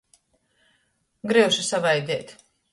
Gryuši 1.33 1.69
savaidēt. 1.71 2.37